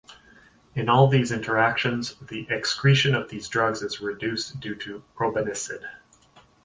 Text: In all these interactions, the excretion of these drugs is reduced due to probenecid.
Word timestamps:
In 0.73 0.89
all 0.89 1.07
these 1.09 1.31
interactions, 1.31 2.15
the 2.27 2.47
excretion 2.49 3.13
of 3.13 3.29
these 3.29 3.47
drugs 3.47 3.83
is 3.83 4.01
reduced 4.01 4.59
due 4.59 4.73
to 4.77 5.03
probenecid. 5.15 5.87